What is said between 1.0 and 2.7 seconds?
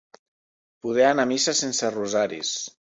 anar a missa sense rosaris.